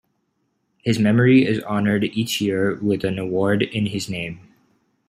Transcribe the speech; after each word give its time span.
His 0.79 0.97
memory 0.97 1.45
is 1.45 1.59
honored 1.59 2.05
each 2.05 2.41
year 2.41 2.73
with 2.81 3.03
an 3.03 3.19
award 3.19 3.61
in 3.61 3.85
his 3.85 4.09
name. 4.09 4.39